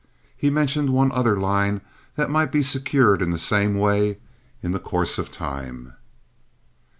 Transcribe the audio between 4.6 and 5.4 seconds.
in the course of